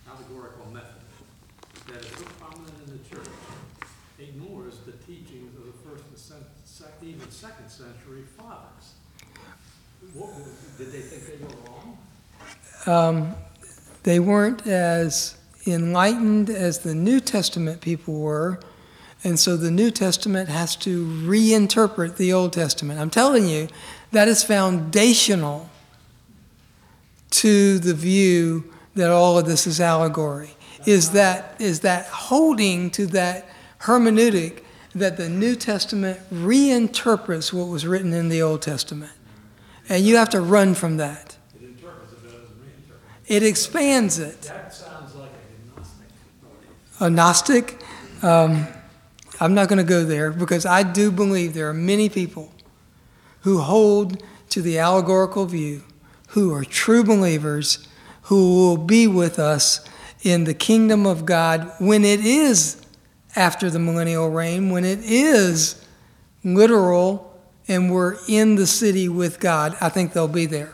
[0.10, 1.02] allegorical method
[1.88, 3.30] that is so prominent in the church
[4.20, 8.96] ignores the teachings of the first and even second century fathers.
[10.78, 11.98] Did they think they were wrong?
[12.86, 13.36] um,
[14.04, 18.60] they weren't as enlightened as the New Testament people were,
[19.24, 23.00] and so the New Testament has to reinterpret the Old Testament.
[23.00, 23.68] I'm telling you,
[24.12, 25.70] that is foundational
[27.32, 30.52] to the view that all of this is allegory.
[30.86, 33.50] Is that is that holding to that
[33.82, 34.64] hermeneutic
[34.96, 39.12] that the New Testament reinterprets what was written in the Old Testament,
[39.90, 41.36] and you have to run from that.
[41.56, 43.36] It interprets it, but it doesn't reinterpret.
[43.36, 44.42] It expands it.
[44.44, 46.08] That sounds like a Gnostic.
[47.02, 47.84] a Gnostic.
[48.24, 48.68] Um,
[49.40, 52.52] I'm not going to go there because I do believe there are many people
[53.42, 55.84] who hold to the allegorical view,
[56.30, 57.88] who are true believers,
[58.24, 59.88] who will be with us
[60.24, 62.82] in the kingdom of God when it is
[63.36, 65.86] after the millennial reign, when it is
[66.44, 69.78] literal and we're in the city with God.
[69.80, 70.74] I think they'll be there.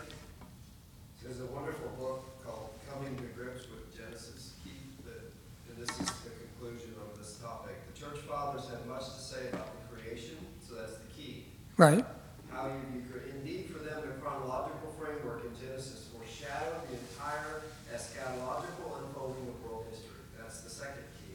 [1.22, 4.54] There's a wonderful book called Coming to Grips with Genesis.
[4.64, 5.32] Keith, that,
[5.70, 7.76] and this is the conclusion of this topic.
[7.94, 10.38] The church fathers had much to say about the creation,
[10.68, 11.46] so that's the key.
[11.76, 12.06] Right?
[12.52, 19.08] How you be indeed for them the chronological framework in Genesis foreshadowed the entire eschatological
[19.08, 20.22] unfolding of world history.
[20.40, 21.34] That's the second key.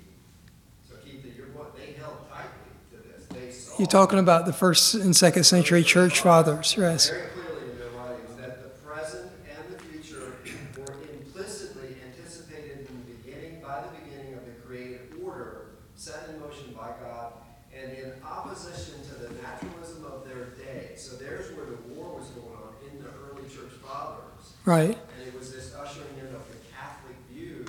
[0.88, 3.26] So Keith, that you're what they held tightly to this.
[3.26, 7.10] They saw You're talking about the first and second century church fathers, yes.
[7.10, 10.34] very clearly in their writings that the present and the future
[10.78, 15.66] were implicitly anticipated in the beginning by the beginning of the created order
[15.96, 17.32] set in motion by God
[17.74, 20.92] and in opposition to the naturalism of their day.
[20.96, 24.54] So there's where the war was going on in the early church fathers.
[24.68, 24.98] Right.
[25.18, 27.64] And it was this ushering in of the Catholic view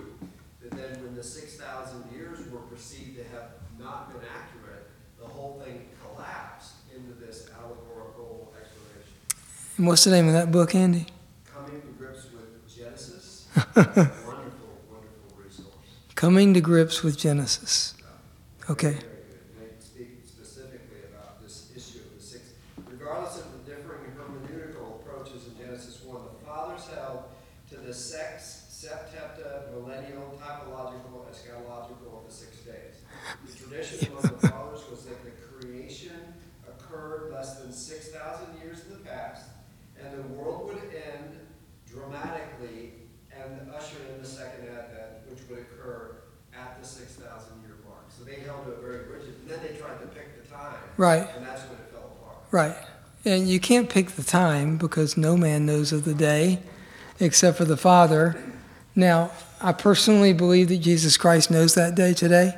[0.61, 4.85] that then when the 6,000 years were perceived to have not been accurate,
[5.17, 9.13] the whole thing collapsed into this allegorical explanation.
[9.77, 11.05] And what's the name of that book, Andy?
[11.45, 14.11] Coming to grips with Genesis, wonderful,
[14.91, 15.67] wonderful resource.
[16.15, 17.93] Coming to grips with Genesis.
[18.69, 18.87] Okay.
[18.91, 19.39] Very good.
[19.57, 22.55] They speak specifically about this issue of the six.
[22.91, 27.23] Regardless of the differing hermeneutical approaches in Genesis one, the fathers held
[27.69, 33.05] to the sex, septeta, millennial, typological, eschatological of the six days.
[33.45, 36.33] The tradition among the fathers was that the creation
[36.67, 39.45] occurred less than six thousand years in the past,
[40.01, 41.37] and the world would end
[41.87, 42.93] dramatically
[43.31, 46.15] and ushered in the second advent, which would occur
[46.53, 48.09] at the six thousand year mark.
[48.09, 50.73] So they held to it very rigid, and then they tried to pick the time,
[50.99, 52.43] Right, and that's when it fell apart.
[52.51, 52.75] right.
[53.23, 56.59] And you can't pick the time because no man knows of the day
[57.21, 58.35] except for the Father.
[58.95, 59.31] Now,
[59.61, 62.53] I personally believe that Jesus Christ knows that day today.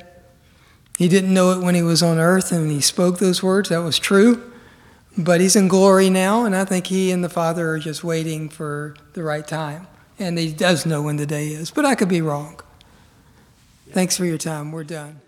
[0.98, 3.68] He didn't know it when he was on earth and he spoke those words.
[3.68, 4.52] That was true.
[5.16, 8.48] But he's in glory now, and I think he and the Father are just waiting
[8.48, 9.86] for the right time.
[10.18, 12.58] And he does know when the day is, but I could be wrong.
[13.90, 14.72] Thanks for your time.
[14.72, 15.20] We're done.